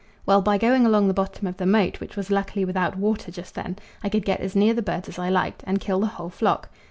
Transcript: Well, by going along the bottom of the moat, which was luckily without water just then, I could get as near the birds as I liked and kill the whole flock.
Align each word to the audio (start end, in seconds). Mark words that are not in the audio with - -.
Well, 0.25 0.41
by 0.41 0.57
going 0.57 0.83
along 0.83 1.07
the 1.09 1.13
bottom 1.13 1.45
of 1.45 1.57
the 1.57 1.67
moat, 1.67 1.99
which 1.99 2.15
was 2.15 2.31
luckily 2.31 2.65
without 2.65 2.97
water 2.97 3.29
just 3.31 3.53
then, 3.53 3.77
I 4.03 4.09
could 4.09 4.25
get 4.25 4.39
as 4.39 4.55
near 4.55 4.73
the 4.73 4.81
birds 4.81 5.07
as 5.09 5.19
I 5.19 5.29
liked 5.29 5.63
and 5.67 5.79
kill 5.79 5.99
the 5.99 6.07
whole 6.07 6.29
flock. 6.31 6.69